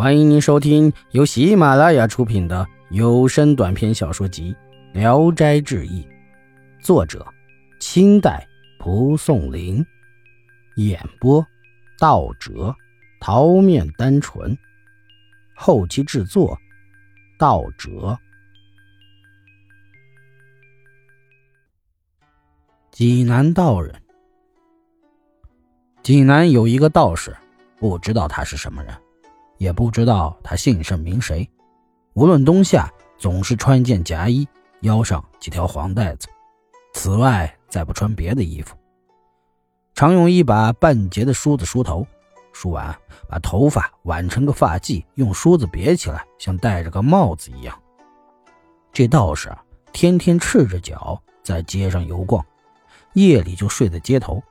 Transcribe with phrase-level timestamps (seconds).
[0.00, 4.56] 欢迎您收听由喜马拉雅出品的有声短篇小说集
[4.98, 6.02] 《聊斋志异》，
[6.82, 7.22] 作者：
[7.80, 8.48] 清代
[8.78, 9.84] 蒲松龄，
[10.76, 11.46] 演播：
[11.98, 12.74] 道哲、
[13.20, 14.56] 桃面单纯，
[15.54, 16.58] 后期制作：
[17.38, 18.18] 道哲。
[22.90, 23.94] 济南道人，
[26.02, 27.36] 济南有一个道士，
[27.76, 28.94] 不知道他是什么人。
[29.60, 31.46] 也不知道他姓甚名谁，
[32.14, 34.48] 无论冬夏，总是穿一件夹衣，
[34.80, 36.28] 腰上系条黄带子，
[36.94, 38.74] 此外再不穿别的衣服。
[39.94, 42.06] 常用一把半截的梳子梳头，
[42.54, 47.78] 梳完把头发挽成个发髻，用梳子别起来，像戴着个帽子一样。
[48.94, 49.54] 这道士
[49.92, 52.42] 天天赤着脚在街上游逛，
[53.12, 54.42] 夜里就睡在街头，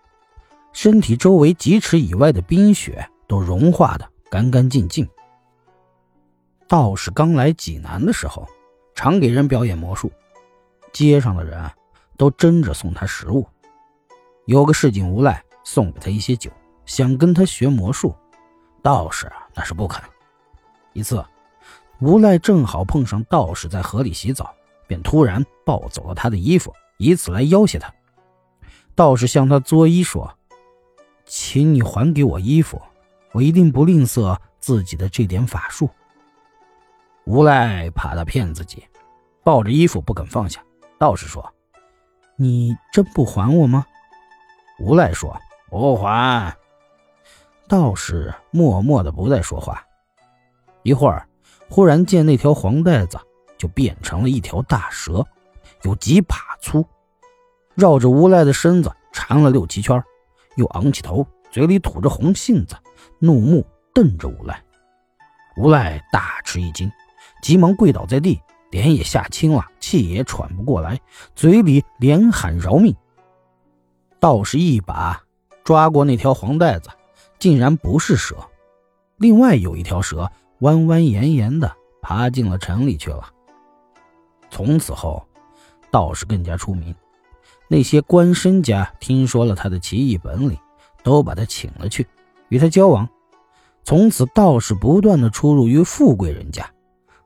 [0.71, 4.07] 身体周围几尺以外的冰雪都融化的。
[4.29, 5.07] 干干净净。
[6.67, 8.47] 道士刚来济南的时候，
[8.93, 10.11] 常给人表演魔术，
[10.93, 11.69] 街上的人
[12.15, 13.47] 都争着送他食物。
[14.45, 16.51] 有个市井无赖送给他一些酒，
[16.85, 18.15] 想跟他学魔术，
[18.83, 20.03] 道士那是不肯。
[20.93, 21.23] 一次，
[21.99, 24.53] 无赖正好碰上道士在河里洗澡，
[24.87, 27.93] 便突然抱走了他的衣服，以此来要挟他。
[28.95, 30.35] 道士向他作揖说
[31.25, 32.81] ：“请你还给我衣服。”
[33.31, 35.89] 我一定不吝啬自己的这点法术。
[37.25, 38.83] 无赖怕他骗自己，
[39.43, 40.63] 抱着衣服不肯放下。
[40.97, 41.53] 道士说
[42.35, 43.85] ：“你真不还我吗？”
[44.79, 45.37] 无赖说
[45.69, 46.55] ：“不还。”
[47.69, 49.85] 道士默默的不再说话。
[50.81, 51.27] 一会儿，
[51.69, 53.19] 忽然见那条黄带子
[53.57, 55.23] 就变成了一条大蛇，
[55.83, 56.83] 有几把粗，
[57.75, 60.03] 绕着无赖的身子缠了六七圈，
[60.55, 61.25] 又昂起头。
[61.51, 62.75] 嘴里吐着红信子，
[63.19, 64.63] 怒目瞪着无赖。
[65.57, 66.91] 无赖大吃一惊，
[67.41, 68.39] 急忙跪倒在地，
[68.71, 70.99] 脸也吓青了，气也喘不过来，
[71.35, 72.95] 嘴里连喊饶命。
[74.19, 75.21] 道士一把
[75.63, 76.89] 抓过那条黄带子，
[77.37, 78.35] 竟然不是蛇，
[79.17, 83.29] 另外有一条蛇弯弯延延的爬进了城里去了。
[84.49, 85.27] 从此后，
[85.91, 86.95] 道士更加出名，
[87.67, 90.57] 那些官绅家听说了他的奇异本领。
[91.01, 92.05] 都把他请了去，
[92.49, 93.07] 与他交往。
[93.83, 96.69] 从此，道士不断的出入于富贵人家，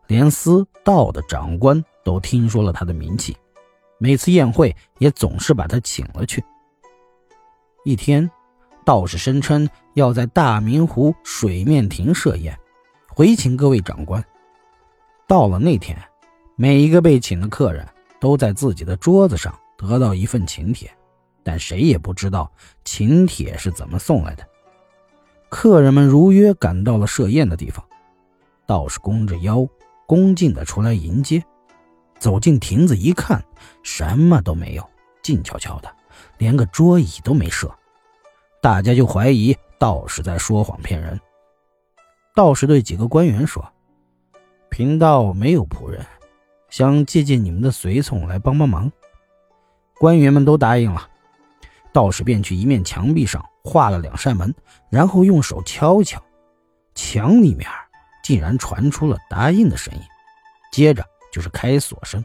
[0.08, 3.36] 连司道的长官都听说了他的名气，
[3.98, 6.44] 每次宴会也总是把他请了去。
[7.84, 8.30] 一天，
[8.86, 12.58] 道士声称要在大明湖水面亭设宴，
[13.10, 14.24] 回请各位长官。
[15.28, 15.98] 到了那天，
[16.56, 17.86] 每一个被请的客人
[18.22, 20.90] 都在自己的桌子上得到一份请帖。
[21.44, 22.50] 但谁也不知道
[22.86, 24.48] 请帖是怎么送来的。
[25.54, 27.86] 客人们如约赶到了设宴的地方，
[28.66, 29.64] 道士弓着腰，
[30.08, 31.44] 恭敬地出来迎接。
[32.18, 33.40] 走进亭子一看，
[33.84, 34.90] 什么都没有，
[35.22, 35.96] 静悄悄的，
[36.40, 37.72] 连个桌椅都没设。
[38.64, 41.22] 大家就怀疑道士在说谎骗人。
[42.34, 43.64] 道士对几个官员说
[44.72, 46.04] ：“贫道没有仆人，
[46.72, 48.92] 想借借你们的随从来帮帮忙。”
[50.00, 51.08] 官员们都答应了。
[51.94, 54.54] 道士便去一面墙壁上画了两扇门，
[54.90, 56.22] 然后用手敲敲，
[56.96, 57.68] 墙里面
[58.22, 60.02] 竟然传出了答应的声音。
[60.72, 62.24] 接着就是开锁声，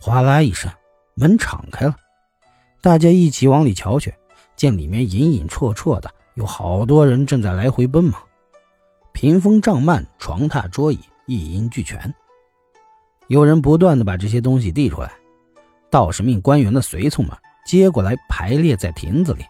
[0.00, 0.70] 哗啦一声，
[1.14, 1.94] 门敞开了。
[2.80, 4.14] 大家一起往里瞧去，
[4.56, 8.20] 见里面隐隐绰绰的有好多人正在来回奔忙，
[9.12, 12.14] 屏风帐幔、床榻桌椅一应俱全。
[13.28, 15.12] 有人不断的把这些东西递出来，
[15.90, 17.36] 道士命官员的随从们。
[17.66, 19.42] 接过来排列在亭子里，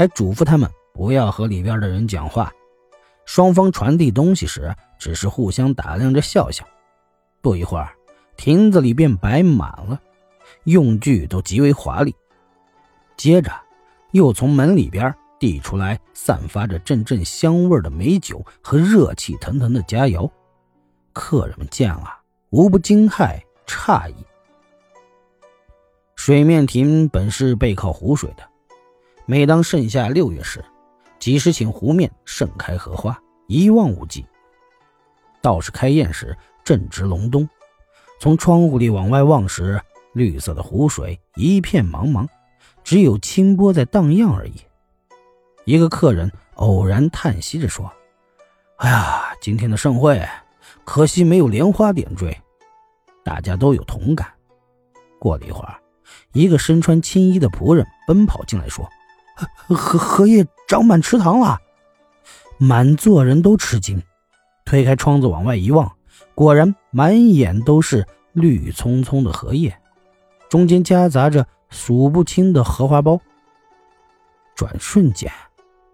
[0.00, 2.50] 还嘱咐他们不要和里边的人讲话。
[3.26, 6.66] 双方传递东西时，只是互相打量着笑笑。
[7.42, 7.92] 不一会儿，
[8.34, 10.00] 亭子里便摆满了，
[10.64, 12.16] 用具都极为华丽。
[13.14, 13.52] 接着，
[14.12, 20.26] 又从门里边递出来散发着阵阵香味的美酒和热气腾腾的佳肴。
[21.12, 22.08] 客人们见了，
[22.48, 24.14] 无不惊骇诧异。
[26.16, 28.49] 水面亭本是背靠湖水的，
[29.30, 30.60] 每当盛夏六月时，
[31.20, 33.16] 几十顷湖面盛开荷花，
[33.46, 34.26] 一望无际。
[35.40, 37.48] 道士开宴时正值隆冬，
[38.18, 39.80] 从窗户里往外望时，
[40.14, 42.26] 绿色的湖水一片茫茫，
[42.82, 44.54] 只有清波在荡漾而已。
[45.64, 47.88] 一个客人偶然叹息着说
[48.78, 50.20] ：“哎呀，今天的盛会，
[50.84, 52.36] 可惜没有莲花点缀。”
[53.22, 54.26] 大家都有同感。
[55.20, 55.76] 过了一会儿。
[56.32, 58.88] 一个身穿青衣的仆人奔跑进来，说
[59.68, 61.58] ：“荷荷叶长满池塘了。”
[62.58, 64.02] 满座人都吃惊，
[64.66, 65.90] 推开窗子往外一望，
[66.34, 69.74] 果然满眼都是绿葱葱的荷叶，
[70.50, 73.18] 中间夹杂着数不清的荷花苞。
[74.54, 75.32] 转瞬间，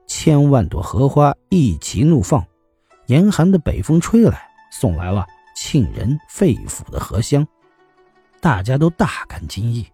[0.09, 2.45] 千万朵荷花一齐怒放，
[3.07, 7.47] 严寒的北风吹来，送来了沁人肺腑的荷香。
[8.41, 9.87] 大家都大感惊异，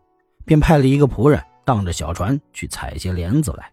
[0.47, 3.71] 便派了一个仆人荡着小船去采些莲子来。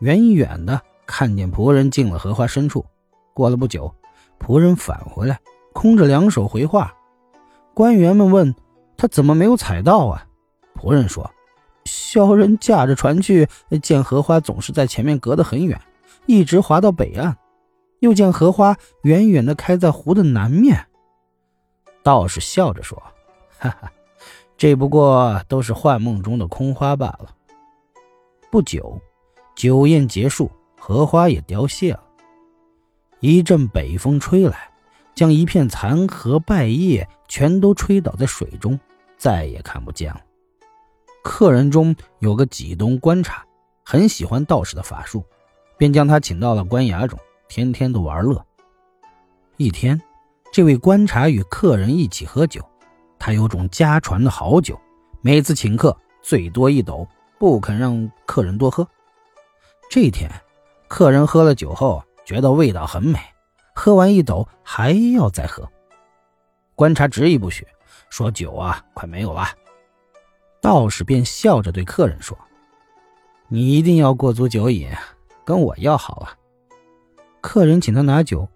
[0.00, 2.84] 远远的看见仆人进了荷花深处，
[3.32, 3.94] 过了不久，
[4.38, 5.40] 仆人返回来，
[5.72, 6.94] 空着两手回话。
[7.74, 8.54] 官员们问
[8.96, 10.26] 他怎么没有采到啊？
[10.74, 11.30] 仆人说。
[11.84, 13.46] 小人驾着船去，
[13.80, 15.80] 见荷花总是在前面隔得很远，
[16.26, 17.36] 一直划到北岸，
[18.00, 20.86] 又见荷花远远的开在湖的南面。
[22.02, 23.00] 道士笑着说
[23.58, 23.92] ：“哈哈，
[24.56, 27.34] 这不过都是幻梦中的空花罢了。”
[28.50, 28.98] 不久，
[29.54, 32.02] 酒宴结束，荷花也凋谢了。
[33.20, 34.70] 一阵北风吹来，
[35.14, 38.78] 将一片残荷败叶全都吹倒在水中，
[39.18, 40.20] 再也看不见了。
[41.22, 43.44] 客人中有个济东观察，
[43.84, 45.24] 很喜欢道士的法术，
[45.76, 47.18] 便将他请到了官衙中，
[47.48, 48.44] 天天都玩乐。
[49.56, 50.00] 一天，
[50.52, 52.64] 这位观察与客人一起喝酒，
[53.26, 54.80] 他有种家传的好酒，
[55.20, 57.04] 每次请客最多一斗，
[57.40, 58.86] 不肯让客人多喝。
[59.90, 60.30] 这天，
[60.86, 63.18] 客人喝了酒后觉得味道很美，
[63.74, 65.68] 喝完一斗还要再喝。
[66.76, 67.66] 观察执意不许，
[68.10, 69.48] 说酒啊快没有了。
[70.60, 72.38] 道士便笑着对客人说
[73.50, 74.88] ：“你一定要过足酒瘾，
[75.44, 76.28] 跟我要好了。”
[77.42, 78.48] 客人请他拿酒，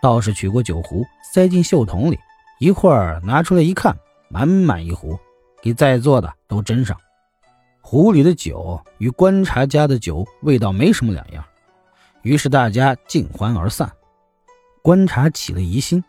[0.00, 1.04] 道士取过酒壶，
[1.34, 2.18] 塞进袖筒里，
[2.60, 3.94] 一会儿拿出来一看，
[4.28, 5.18] 满满一壶，
[5.62, 6.96] 给在座的都斟上。
[7.80, 11.44] 壶里的酒与观察家的酒味道没什么两样，
[12.22, 13.90] 于是大家尽欢而散。
[14.82, 16.02] 观察起了疑心，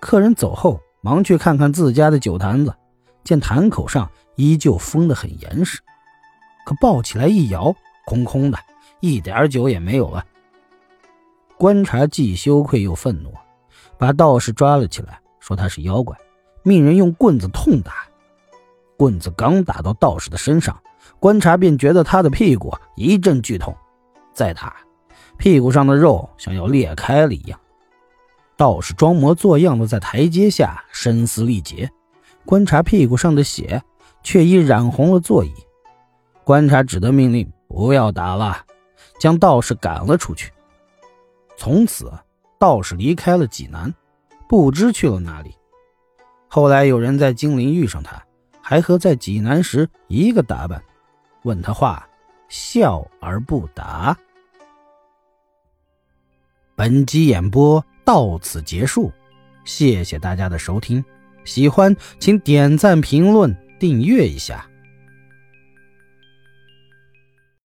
[0.00, 2.74] 客人走后，忙去看看自家的酒坛子，
[3.24, 4.10] 见坛口上。
[4.40, 5.80] 依旧封得很严实，
[6.64, 7.74] 可抱起来一摇，
[8.06, 8.58] 空空的，
[9.00, 10.24] 一点酒也没有了。
[11.56, 13.34] 观察既羞愧又愤怒，
[13.98, 16.16] 把道士抓了起来，说他是妖怪，
[16.68, 18.06] 命人用棍子痛打。
[18.96, 20.78] 棍子刚打到道士的身上，
[21.18, 23.74] 观察便觉得他的屁股一阵剧痛，
[24.34, 24.76] 再打，
[25.38, 27.58] 屁股上的肉像要裂开了一样。
[28.56, 31.90] 道士装模作样的在台阶下声嘶力竭，
[32.44, 33.82] 观察屁股上的血。
[34.20, 35.54] 却已染红了座椅。
[36.44, 38.58] 观察只得命令不要打了，
[39.18, 40.52] 将道士赶了出去。
[41.56, 42.12] 从此，
[42.58, 43.94] 道士离开了济南，
[44.48, 45.54] 不知去了哪里。
[46.48, 48.20] 后来有人在金陵遇上他，
[48.60, 50.82] 还和在济南时一个打扮，
[51.42, 52.08] 问他话，
[52.48, 54.16] 笑而不答。
[56.74, 59.12] 本集演播到此结束，
[59.64, 61.04] 谢谢大家的收听。
[61.44, 63.56] 喜欢请点赞评论。
[63.78, 64.68] 订阅一下。